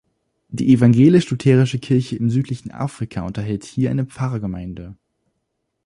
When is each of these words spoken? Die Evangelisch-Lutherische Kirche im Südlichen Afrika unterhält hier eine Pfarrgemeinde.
Die 0.47 0.73
Evangelisch-Lutherische 0.73 1.77
Kirche 1.77 2.15
im 2.15 2.31
Südlichen 2.31 2.71
Afrika 2.71 3.21
unterhält 3.21 3.65
hier 3.65 3.91
eine 3.91 4.07
Pfarrgemeinde. 4.07 4.95